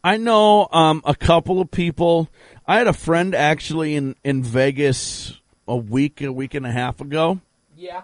I 0.05 0.19
know 0.19 0.69
um, 0.71 1.03
a 1.05 1.17
couple 1.17 1.61
of 1.61 1.73
people. 1.73 2.29
I 2.65 2.77
had 2.79 2.87
a 2.87 2.93
friend 2.93 3.35
actually 3.35 3.97
in 3.97 4.15
in 4.23 4.45
Vegas 4.45 5.37
a 5.67 5.77
week, 5.77 6.21
a 6.23 6.31
week 6.33 6.55
and 6.55 6.65
a 6.65 6.71
half 6.71 7.01
ago, 7.01 7.41
Yeah. 7.77 8.03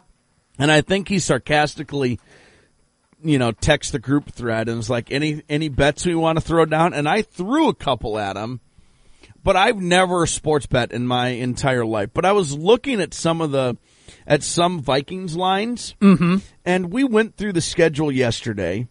and 0.58 0.68
I 0.70 0.80
think 0.80 1.08
he 1.08 1.20
sarcastically, 1.20 2.18
you 3.24 3.38
know, 3.38 3.52
text 3.52 3.92
the 3.92 3.98
group 3.98 4.30
thread 4.30 4.68
and 4.68 4.76
was 4.76 4.90
like, 4.90 5.10
"Any 5.10 5.42
any 5.48 5.68
bets 5.68 6.06
we 6.06 6.14
want 6.14 6.38
to 6.38 6.44
throw 6.44 6.64
down?" 6.64 6.94
And 6.94 7.08
I 7.08 7.22
threw 7.22 7.68
a 7.68 7.74
couple 7.74 8.18
at 8.18 8.36
him, 8.36 8.60
but 9.42 9.56
I've 9.56 9.80
never 9.80 10.26
sports 10.26 10.66
bet 10.66 10.92
in 10.92 11.06
my 11.06 11.28
entire 11.28 11.84
life. 11.84 12.10
But 12.14 12.24
I 12.24 12.32
was 12.32 12.56
looking 12.56 13.00
at 13.00 13.14
some 13.14 13.40
of 13.40 13.50
the 13.50 13.76
at 14.26 14.42
some 14.42 14.80
Vikings 14.80 15.36
lines, 15.36 15.94
mm-hmm. 16.00 16.36
and 16.64 16.92
we 16.92 17.04
went 17.04 17.36
through 17.36 17.54
the 17.54 17.60
schedule 17.60 18.12
yesterday 18.12 18.86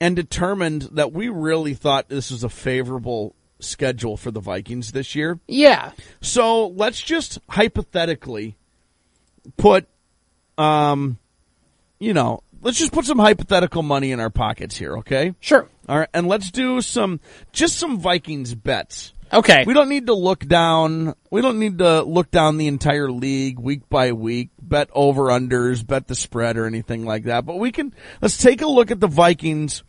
and 0.00 0.16
determined 0.16 0.82
that 0.92 1.12
we 1.12 1.28
really 1.28 1.74
thought 1.74 2.08
this 2.08 2.30
was 2.30 2.44
a 2.44 2.48
favorable 2.48 3.34
schedule 3.60 4.16
for 4.16 4.30
the 4.30 4.40
Vikings 4.40 4.92
this 4.92 5.14
year. 5.14 5.40
Yeah. 5.48 5.92
So 6.20 6.68
let's 6.68 7.00
just 7.00 7.38
hypothetically 7.48 8.56
put, 9.56 9.86
um, 10.58 11.18
you 11.98 12.12
know, 12.12 12.42
let's 12.64 12.78
just 12.78 12.92
put 12.92 13.04
some 13.04 13.18
hypothetical 13.18 13.82
money 13.82 14.10
in 14.10 14.18
our 14.18 14.30
pockets 14.30 14.76
here, 14.76 14.98
okay? 14.98 15.34
Sure. 15.38 15.68
All 15.88 15.98
right, 15.98 16.08
and 16.12 16.26
let's 16.26 16.50
do 16.50 16.80
some, 16.80 17.20
just 17.52 17.78
some 17.78 18.00
Vikings 18.00 18.54
bets. 18.54 19.12
Okay. 19.32 19.64
We 19.66 19.74
don't 19.74 19.88
need 19.88 20.06
to 20.06 20.14
look 20.14 20.46
down. 20.46 21.14
We 21.30 21.40
don't 21.40 21.58
need 21.58 21.78
to 21.78 22.02
look 22.02 22.30
down 22.30 22.56
the 22.56 22.68
entire 22.68 23.10
league 23.10 23.58
week 23.58 23.88
by 23.88 24.12
week, 24.12 24.50
bet 24.62 24.88
over 24.92 25.24
unders, 25.24 25.84
bet 25.84 26.06
the 26.06 26.14
spread 26.14 26.56
or 26.56 26.66
anything 26.66 27.04
like 27.04 27.24
that. 27.24 27.44
But 27.44 27.58
we 27.58 27.72
can 27.72 27.94
let's 28.20 28.38
take 28.38 28.62
a 28.62 28.66
look 28.66 28.90
at 28.90 29.00
the 29.00 29.08
Vikings. 29.08 29.82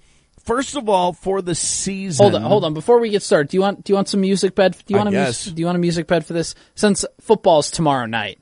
First 0.44 0.76
of 0.76 0.90
all, 0.90 1.14
for 1.14 1.42
the 1.42 1.54
season. 1.54 2.24
Hold 2.24 2.36
on, 2.36 2.42
hold 2.42 2.66
on. 2.66 2.74
Before 2.74 3.00
we 3.00 3.10
get 3.10 3.22
started, 3.22 3.50
do 3.50 3.58
you 3.58 3.62
want 3.62 3.84
do 3.84 3.94
you 3.94 3.96
want 3.96 4.08
some 4.10 4.22
music 4.22 4.56
bed? 4.56 4.76
Do 4.86 4.94
you 4.94 4.98
I 4.98 5.04
want 5.04 5.10
a 5.10 5.12
guess. 5.12 5.46
music, 5.46 5.56
do 5.56 5.60
you 5.60 5.66
want 5.68 5.76
a 5.76 5.80
music 5.80 6.08
bed 6.08 6.26
for 6.26 6.34
this? 6.34 6.56
Since 6.74 7.06
football's 7.20 7.70
tomorrow 7.70 8.08
night. 8.08 8.40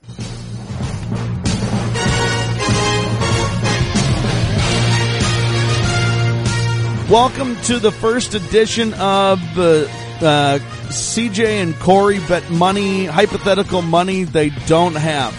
Welcome 7.13 7.57
to 7.65 7.77
the 7.77 7.91
first 7.91 8.33
edition 8.33 8.95
of 8.95 9.39
the 9.53 9.87
uh, 10.19 10.57
CJ 10.87 11.61
and 11.61 11.75
Corey 11.75 12.17
bet 12.27 12.49
money, 12.49 13.05
hypothetical 13.05 13.83
money 13.83 14.23
they 14.23 14.49
don't 14.49 14.95
have. 14.95 15.31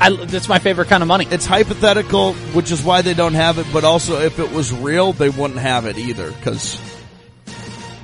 I, 0.00 0.08
that's 0.24 0.48
my 0.48 0.58
favorite 0.58 0.88
kind 0.88 1.02
of 1.02 1.06
money. 1.06 1.26
It's 1.30 1.44
hypothetical, 1.44 2.32
which 2.32 2.70
is 2.70 2.82
why 2.82 3.02
they 3.02 3.12
don't 3.12 3.34
have 3.34 3.58
it. 3.58 3.66
But 3.74 3.84
also, 3.84 4.22
if 4.22 4.38
it 4.38 4.50
was 4.52 4.72
real, 4.72 5.12
they 5.12 5.28
wouldn't 5.28 5.60
have 5.60 5.84
it 5.84 5.98
either. 5.98 6.32
Because 6.32 6.80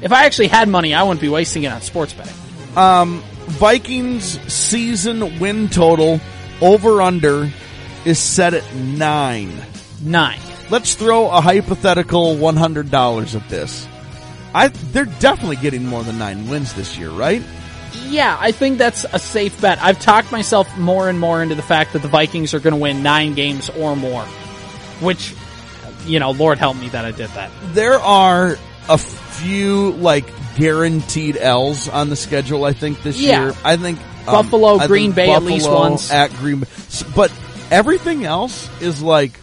If 0.03 0.13
I 0.13 0.27
actually 0.27 0.49
had 0.49 0.69
money, 0.69 0.93
I 0.93 1.03
wouldn't 1.03 1.23
be 1.23 1.31
wasting 1.31 1.63
it 1.63 1.73
on 1.73 1.81
sports 1.81 2.13
betting. 2.13 2.35
Vikings 3.47 4.39
season 4.53 5.41
win 5.41 5.71
total 5.71 6.21
over 6.61 7.01
under 7.01 7.51
is 8.05 8.19
set 8.19 8.53
at 8.53 8.75
nine. 8.75 9.51
Nine. 10.03 10.52
Let's 10.73 10.95
throw 10.95 11.29
a 11.29 11.43
hypothetical 11.43 12.35
one 12.39 12.57
hundred 12.57 12.91
dollars 12.91 13.35
at 13.35 13.47
this. 13.51 13.87
I 14.55 14.69
they're 14.69 15.05
definitely 15.05 15.57
getting 15.57 15.85
more 15.85 16.03
than 16.03 16.19
nine 16.19 16.49
wins 16.49 16.73
this 16.73 16.97
year, 16.97 17.11
right? 17.11 17.43
Yeah, 18.07 18.39
I 18.41 18.53
think 18.53 18.79
that's 18.79 19.05
a 19.13 19.19
safe 19.19 19.61
bet. 19.61 19.79
I've 19.83 20.01
talked 20.01 20.33
myself 20.33 20.79
more 20.79 21.11
and 21.11 21.21
more 21.21 21.43
into 21.43 21.55
the 21.57 21.63
fact 21.63 21.93
that 21.93 22.01
the 22.01 22.09
Vikings 22.09 22.55
are 22.55 22.59
going 22.59 22.73
to 22.73 22.81
win 22.81 23.03
nine 23.03 23.35
games 23.35 23.69
or 23.69 23.95
more, 23.95 24.23
which, 25.01 25.35
you 26.07 26.19
know, 26.19 26.31
Lord 26.31 26.57
help 26.57 26.79
me 26.79 26.89
that 26.89 27.05
I 27.05 27.11
did 27.11 27.29
that. 27.33 27.51
There 27.75 28.01
are 28.01 28.57
a 28.89 28.97
few 28.97 29.93
like 29.93 30.25
guaranteed 30.57 31.37
L's 31.37 31.87
on 31.91 32.09
the 32.09 32.17
schedule. 32.17 32.65
I 32.65 32.73
think 32.73 33.03
this 33.03 33.21
Yeah. 33.21 33.45
year. 33.45 33.55
I 33.63 33.77
think 33.77 33.99
um, 34.27 34.47
Buffalo, 34.47 34.77
I 34.77 34.79
think 34.79 34.89
Green 34.89 35.13
Bay 35.13 35.33
at 35.33 35.43
least 35.43 35.71
once. 35.71 36.11
at 36.11 36.31
Green 36.37 36.61
Bay, 36.61 36.67
but 37.15 37.31
everything 37.71 38.25
else 38.25 38.71
is 38.81 39.03
like 39.03 39.39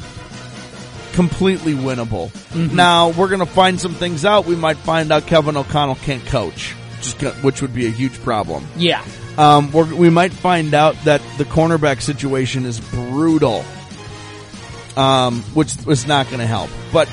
completely 1.20 1.74
winnable. 1.74 2.30
Mm-hmm. 2.30 2.78
Now 2.78 3.10
we're 3.10 3.28
gonna 3.28 3.46
find 3.46 3.78
some 3.78 3.94
things 3.94 4.24
out. 4.24 4.46
We 4.46 4.56
might 4.56 4.78
find 4.78 5.12
out 5.12 5.28
Kevin 5.28 5.58
O'Connell 5.58 5.96
can't 5.96 6.26
coach, 6.28 6.72
which 7.42 7.62
would 7.62 7.74
be 7.74 7.88
a 7.88 7.90
huge 7.90 8.18
problem. 8.24 8.66
Yeah. 8.78 9.04
Um, 9.38 9.70
we're, 9.74 9.94
we 9.94 10.10
might 10.10 10.32
find 10.32 10.74
out 10.74 10.96
that 11.04 11.22
the 11.38 11.44
cornerback 11.44 12.00
situation 12.02 12.66
is 12.66 12.80
brutal, 12.80 13.66
um, 14.96 15.42
which 15.54 15.76
is 15.88 16.08
not 16.08 16.28
going 16.28 16.40
to 16.40 16.48
help. 16.48 16.70
But 16.94 17.10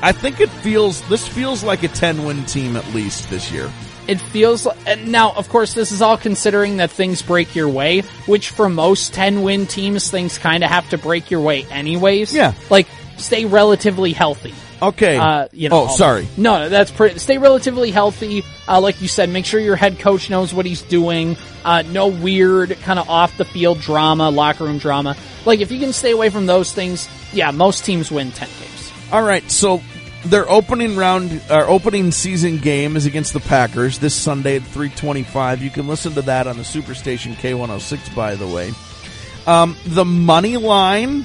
I 0.00 0.12
think 0.12 0.40
it 0.40 0.48
feels 0.48 1.06
this 1.10 1.28
feels 1.28 1.62
like 1.62 1.82
a 1.82 1.88
ten 1.88 2.24
win 2.24 2.46
team 2.46 2.76
at 2.76 2.94
least 2.94 3.28
this 3.28 3.52
year. 3.52 3.70
It 4.06 4.20
feels 4.20 4.64
like, 4.64 5.00
now, 5.00 5.32
of 5.32 5.50
course, 5.50 5.74
this 5.74 5.92
is 5.92 6.00
all 6.00 6.16
considering 6.16 6.78
that 6.78 6.90
things 6.90 7.20
break 7.20 7.54
your 7.54 7.68
way, 7.68 8.00
which 8.26 8.50
for 8.50 8.68
most 8.68 9.14
10 9.14 9.42
win 9.42 9.66
teams, 9.66 10.10
things 10.10 10.36
kind 10.36 10.62
of 10.62 10.68
have 10.68 10.88
to 10.90 10.98
break 10.98 11.30
your 11.30 11.40
way 11.40 11.64
anyways. 11.70 12.34
Yeah. 12.34 12.52
Like, 12.68 12.86
stay 13.16 13.44
relatively 13.44 14.12
healthy. 14.12 14.54
Okay. 14.82 15.16
Uh, 15.16 15.48
you 15.52 15.68
know. 15.68 15.84
oh, 15.84 15.88
sorry. 15.88 16.28
No, 16.36 16.58
no, 16.58 16.68
that's 16.68 16.90
pretty, 16.90 17.18
stay 17.18 17.38
relatively 17.38 17.90
healthy. 17.90 18.44
Uh, 18.68 18.80
like 18.80 19.00
you 19.00 19.08
said, 19.08 19.30
make 19.30 19.46
sure 19.46 19.60
your 19.60 19.76
head 19.76 19.98
coach 19.98 20.28
knows 20.28 20.52
what 20.52 20.66
he's 20.66 20.82
doing. 20.82 21.36
Uh, 21.64 21.82
no 21.82 22.08
weird 22.08 22.78
kind 22.80 22.98
of 22.98 23.08
off 23.08 23.36
the 23.36 23.44
field 23.44 23.80
drama, 23.80 24.30
locker 24.30 24.64
room 24.64 24.78
drama. 24.78 25.16
Like, 25.44 25.60
if 25.60 25.70
you 25.72 25.78
can 25.78 25.92
stay 25.92 26.10
away 26.10 26.30
from 26.30 26.46
those 26.46 26.72
things, 26.72 27.08
yeah, 27.32 27.50
most 27.50 27.84
teams 27.84 28.10
win 28.10 28.32
10 28.32 28.48
games. 28.60 28.92
All 29.12 29.22
right. 29.22 29.48
So 29.50 29.80
their 30.24 30.48
opening 30.50 30.96
round, 30.96 31.40
our 31.50 31.68
opening 31.68 32.10
season 32.10 32.58
game 32.58 32.96
is 32.96 33.06
against 33.06 33.32
the 33.32 33.40
Packers 33.40 33.98
this 33.98 34.14
Sunday 34.14 34.56
at 34.56 34.62
three 34.62 34.88
twenty 34.88 35.22
five. 35.22 35.62
You 35.62 35.70
can 35.70 35.86
listen 35.86 36.14
to 36.14 36.22
that 36.22 36.46
on 36.46 36.56
the 36.56 36.62
Superstation 36.62 37.36
K 37.36 37.54
one 37.54 37.68
hundred 37.68 37.82
six. 37.82 38.08
By 38.08 38.34
the 38.34 38.46
way, 38.46 38.72
um, 39.46 39.76
the 39.86 40.04
money 40.04 40.56
line. 40.56 41.24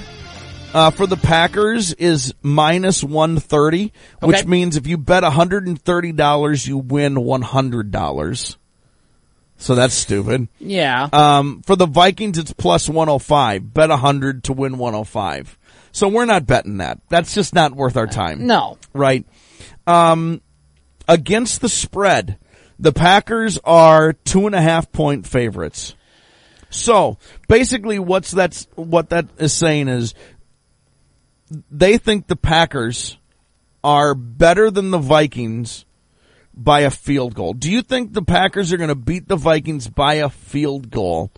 Uh, 0.72 0.90
for 0.90 1.06
the 1.06 1.16
Packers 1.16 1.92
is 1.94 2.32
minus 2.42 3.02
130, 3.02 3.92
which 4.22 4.46
means 4.46 4.76
if 4.76 4.86
you 4.86 4.96
bet 4.96 5.24
$130, 5.24 6.66
you 6.66 6.78
win 6.78 7.14
$100. 7.16 8.56
So 9.56 9.74
that's 9.74 9.94
stupid. 9.94 10.48
Yeah. 10.58 11.08
Um, 11.12 11.62
for 11.62 11.74
the 11.74 11.86
Vikings, 11.86 12.38
it's 12.38 12.52
plus 12.52 12.88
105. 12.88 13.74
Bet 13.74 13.90
100 13.90 14.44
to 14.44 14.52
win 14.52 14.78
105. 14.78 15.58
So 15.92 16.08
we're 16.08 16.24
not 16.24 16.46
betting 16.46 16.78
that. 16.78 17.00
That's 17.08 17.34
just 17.34 17.52
not 17.52 17.74
worth 17.74 17.96
our 17.96 18.06
time. 18.06 18.46
no. 18.46 18.78
Right. 18.94 19.26
Um, 19.88 20.40
against 21.08 21.60
the 21.60 21.68
spread, 21.68 22.38
the 22.78 22.92
Packers 22.92 23.58
are 23.64 24.12
two 24.12 24.46
and 24.46 24.54
a 24.54 24.62
half 24.62 24.92
point 24.92 25.26
favorites. 25.26 25.94
So 26.70 27.18
basically 27.48 27.98
what's 27.98 28.30
that's, 28.30 28.68
what 28.76 29.10
that 29.10 29.26
is 29.38 29.52
saying 29.52 29.88
is 29.88 30.14
they 31.70 31.98
think 31.98 32.26
the 32.26 32.36
Packers 32.36 33.18
are 33.82 34.14
better 34.14 34.70
than 34.70 34.90
the 34.90 34.98
Vikings 34.98 35.84
by 36.54 36.80
a 36.80 36.90
field 36.90 37.34
goal. 37.34 37.54
Do 37.54 37.70
you 37.70 37.82
think 37.82 38.12
the 38.12 38.22
Packers 38.22 38.72
are 38.72 38.76
going 38.76 38.88
to 38.88 38.94
beat 38.94 39.28
the 39.28 39.36
Vikings 39.36 39.88
by 39.88 40.14
a 40.14 40.28
field 40.28 40.90
goal 40.90 41.30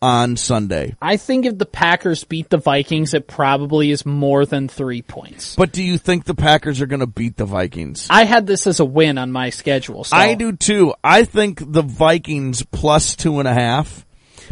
on 0.00 0.36
Sunday? 0.36 0.96
I 1.00 1.16
think 1.16 1.46
if 1.46 1.56
the 1.56 1.66
Packers 1.66 2.24
beat 2.24 2.50
the 2.50 2.58
Vikings, 2.58 3.14
it 3.14 3.26
probably 3.26 3.90
is 3.90 4.04
more 4.04 4.44
than 4.44 4.68
three 4.68 5.00
points. 5.00 5.56
But 5.56 5.72
do 5.72 5.82
you 5.82 5.96
think 5.96 6.24
the 6.24 6.34
Packers 6.34 6.80
are 6.80 6.86
going 6.86 7.00
to 7.00 7.06
beat 7.06 7.36
the 7.36 7.46
Vikings? 7.46 8.08
I 8.10 8.24
had 8.24 8.46
this 8.46 8.66
as 8.66 8.80
a 8.80 8.84
win 8.84 9.16
on 9.16 9.32
my 9.32 9.50
schedule. 9.50 10.04
So 10.04 10.16
I 10.16 10.34
do 10.34 10.52
too. 10.52 10.94
I 11.02 11.24
think 11.24 11.62
the 11.72 11.82
Vikings 11.82 12.62
plus 12.64 13.16
two 13.16 13.38
and 13.38 13.48
a 13.48 13.54
half. 13.54 14.04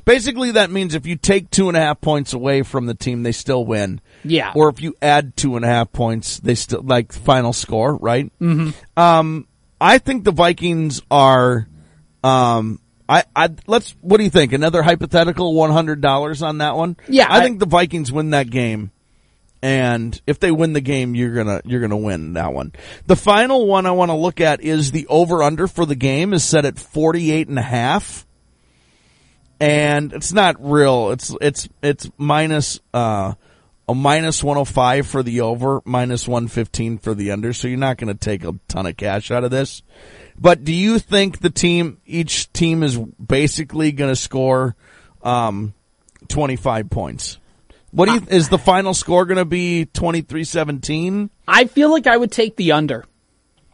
Basically, 0.05 0.53
that 0.53 0.71
means 0.71 0.95
if 0.95 1.07
you 1.07 1.17
take 1.17 1.51
two 1.51 1.69
and 1.69 1.77
a 1.77 1.81
half 1.81 2.01
points 2.01 2.33
away 2.33 2.63
from 2.63 2.87
the 2.87 2.95
team, 2.95 3.23
they 3.23 3.33
still 3.33 3.65
win. 3.65 4.01
Yeah. 4.25 4.53
Or 4.55 4.69
if 4.69 4.81
you 4.83 4.95
add 5.01 5.37
two 5.37 5.57
and 5.57 5.65
a 5.65 5.69
half 5.69 5.93
points, 5.93 6.39
they 6.41 6.55
still 6.55 6.83
like 6.83 7.13
final 7.13 7.53
score, 7.53 7.97
right? 7.97 8.31
Mm-hmm. 8.41 8.71
Um, 9.01 9.47
I 9.81 9.99
think 9.99 10.25
the 10.25 10.33
Vikings 10.33 11.01
are. 11.11 11.67
Um, 12.23 12.81
I, 13.09 13.25
I 13.35 13.49
let's. 13.67 13.95
What 14.01 14.19
do 14.19 14.25
you 14.25 14.31
think? 14.31 14.53
Another 14.53 14.83
hypothetical 14.83 15.55
one 15.55 15.71
hundred 15.71 16.01
dollars 16.01 16.43
on 16.43 16.59
that 16.59 16.77
one? 16.77 16.97
Yeah, 17.09 17.27
I, 17.29 17.39
I- 17.39 17.43
think 17.43 17.59
the 17.59 17.67
Vikings 17.67 18.13
win 18.13 18.31
that 18.31 18.51
game. 18.51 18.91
And 19.63 20.19
if 20.27 20.41
they 20.41 20.51
win 20.51 20.73
the 20.73 20.81
game, 20.81 21.15
you're 21.15 21.35
gonna 21.35 21.61
you're 21.67 21.83
gonna 21.83 21.97
win 21.97 22.33
that 22.33 22.55
one. 22.55 22.73
The 23.07 23.17
final 23.17 23.67
one 23.67 23.85
I 23.85 23.91
want 23.91 24.11
to 24.11 24.15
look 24.17 24.41
at 24.41 24.63
is 24.63 24.91
the 24.91 25.07
over 25.09 25.43
under 25.43 25.67
for 25.67 25.85
the 25.85 25.95
game 25.95 26.33
is 26.33 26.43
set 26.45 26.65
at 26.65 26.79
forty 26.79 27.31
eight 27.31 27.47
and 27.49 27.59
a 27.59 27.63
half, 27.63 28.27
and 29.61 30.13
it's 30.13 30.33
not 30.33 30.57
real. 30.59 31.11
It's 31.11 31.37
it's 31.41 31.69
it's 31.83 32.11
minus 32.17 32.81
uh 32.93 33.35
a 33.91 33.95
minus 33.95 34.45
105 34.45 35.07
for 35.07 35.23
the 35.25 35.41
over, 35.41 35.83
minus 35.85 36.29
115 36.29 36.99
for 36.99 37.13
the 37.13 37.33
under. 37.33 37.53
So 37.53 37.67
you're 37.67 37.77
not 37.77 37.97
going 37.97 38.13
to 38.13 38.19
take 38.19 38.45
a 38.45 38.55
ton 38.69 38.87
of 38.87 38.97
cash 38.97 39.33
out 39.33 39.43
of 39.43 39.51
this. 39.51 39.83
But 40.39 40.63
do 40.63 40.73
you 40.73 41.01
think 41.01 41.41
the 41.41 41.51
team, 41.51 42.01
each 42.07 42.53
team 42.53 42.85
is 42.85 42.97
basically 42.97 43.91
going 43.91 44.13
to 44.13 44.17
score, 44.17 44.77
um, 45.23 45.75
25 46.29 46.89
points? 46.89 47.39
What 47.91 48.07
do 48.07 48.15
you, 48.15 48.23
is 48.29 48.49
the 48.49 48.59
final 48.59 48.95
score 48.95 49.25
going 49.25 49.39
to 49.39 49.45
be 49.45 49.89
23-17? 49.93 51.29
I 51.49 51.65
feel 51.65 51.91
like 51.91 52.07
I 52.07 52.17
would 52.17 52.31
take 52.31 52.55
the 52.55 52.73
under. 52.73 53.05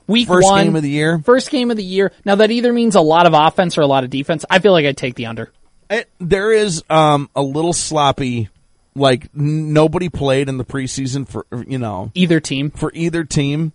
Week 0.07 0.28
First 0.28 0.45
one, 0.45 0.64
game 0.64 0.76
of 0.76 0.83
the 0.83 0.88
year? 0.88 1.19
First 1.19 1.50
game 1.50 1.71
of 1.71 1.76
the 1.76 1.85
year. 1.85 2.11
Now 2.25 2.37
that 2.37 2.50
either 2.50 2.73
means 2.73 2.95
a 2.95 3.00
lot 3.02 3.26
of 3.26 3.35
offense 3.35 3.76
or 3.76 3.83
a 3.83 3.87
lot 3.87 4.05
of 4.05 4.09
defense. 4.09 4.47
I 4.49 4.61
feel 4.61 4.73
like 4.73 4.87
I'd 4.87 4.97
take 4.97 5.16
the 5.16 5.26
under. 5.26 5.52
It, 5.90 6.09
there 6.19 6.52
is, 6.52 6.83
um, 6.90 7.31
a 7.37 7.43
little 7.43 7.73
sloppy, 7.73 8.49
like 8.95 9.35
nobody 9.35 10.09
played 10.09 10.49
in 10.49 10.59
the 10.59 10.64
preseason 10.64 11.28
for, 11.28 11.47
you 11.66 11.78
know, 11.78 12.11
Either 12.14 12.40
team. 12.40 12.71
for 12.71 12.90
either 12.95 13.25
team. 13.25 13.73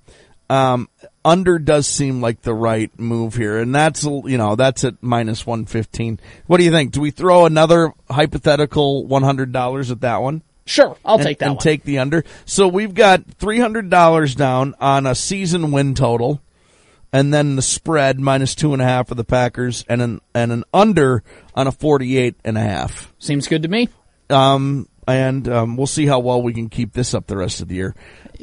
Um, 0.50 0.90
under 1.24 1.60
does 1.60 1.88
seem 1.88 2.20
like 2.20 2.42
the 2.42 2.54
right 2.54 2.92
move 3.00 3.36
here, 3.36 3.60
and 3.60 3.74
that's 3.74 4.04
you 4.04 4.38
know 4.38 4.58
that's 4.58 4.84
at 4.84 5.02
minus 5.02 5.46
one 5.46 5.66
fifteen. 5.66 6.20
What 6.48 6.58
do 6.58 6.66
you 6.66 6.72
think? 6.72 6.92
Do 6.92 7.00
we 7.00 7.10
throw 7.12 7.46
another 7.46 7.94
hypothetical 8.10 9.06
one 9.06 9.24
hundred 9.24 9.54
dollars 9.54 9.92
at 9.92 10.02
that 10.02 10.22
one? 10.22 10.42
Sure, 10.66 10.98
I'll 11.06 11.16
and, 11.16 11.24
take 11.24 11.40
that 11.40 11.46
and 11.46 11.56
one. 11.56 11.64
take 11.64 11.84
the 11.84 12.00
under. 12.00 12.26
So 12.46 12.68
we've 12.68 12.94
got 12.94 13.24
three 13.40 13.60
hundred 13.60 13.90
dollars 13.90 14.36
down 14.36 14.76
on 14.82 15.06
a 15.06 15.16
season 15.16 15.72
win 15.72 15.96
total, 15.96 16.42
and 17.14 17.34
then 17.34 17.56
the 17.56 17.62
spread 17.62 18.20
minus 18.20 18.56
two 18.56 18.74
and 18.74 18.82
a 18.82 18.86
half 18.86 19.08
for 19.08 19.16
the 19.16 19.24
Packers, 19.24 19.86
and 19.90 20.02
an 20.02 20.22
and 20.34 20.52
an 20.52 20.64
under 20.74 21.24
on 21.56 21.68
a 21.68 21.72
forty 21.72 22.18
eight 22.18 22.36
and 22.44 22.58
a 22.58 22.62
half. 22.62 23.14
Seems 23.20 23.48
good 23.48 23.64
to 23.64 23.68
me. 23.68 23.90
Um, 24.30 24.88
and 25.08 25.48
um, 25.50 25.78
we'll 25.78 25.88
see 25.88 26.06
how 26.06 26.20
well 26.20 26.42
we 26.42 26.54
can 26.54 26.70
keep 26.70 26.94
this 26.94 27.14
up 27.14 27.28
the 27.28 27.36
rest 27.38 27.62
of 27.62 27.68
the 27.68 27.76
year. 27.76 27.96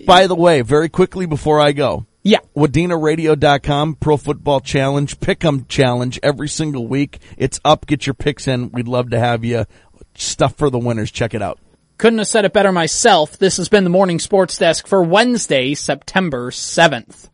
By 0.07 0.27
the 0.27 0.35
way, 0.35 0.61
very 0.63 0.89
quickly 0.89 1.25
before 1.27 1.61
I 1.61 1.73
go, 1.73 2.05
Yeah. 2.23 2.41
WadenaRadio.com, 2.57 3.95
Pro 3.97 4.17
Football 4.17 4.61
Challenge, 4.61 5.19
Pick'em 5.21 5.67
Challenge 5.69 6.21
every 6.23 6.49
single 6.49 6.87
week. 6.87 7.21
It's 7.37 7.61
up. 7.65 7.87
Get 7.87 8.07
your 8.07 8.15
picks 8.15 8.47
in. 8.49 8.71
We'd 8.71 8.89
love 8.89 9.11
to 9.11 9.19
have 9.19 9.45
you. 9.45 9.67
Stuff 10.15 10.57
for 10.57 10.69
the 10.69 10.79
winners. 10.79 11.11
Check 11.11 11.33
it 11.35 11.43
out. 11.43 11.59
Couldn't 11.97 12.19
have 12.19 12.29
said 12.29 12.45
it 12.45 12.53
better 12.53 12.71
myself. 12.73 13.39
This 13.39 13.57
has 13.57 13.69
been 13.69 13.85
the 13.85 13.91
morning 13.91 14.19
sports 14.19 14.57
desk 14.59 14.87
for 14.87 15.03
Wednesday, 15.03 15.75
September 15.75 16.51
7th. 16.51 17.29